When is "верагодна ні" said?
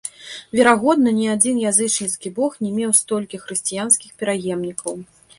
0.59-1.25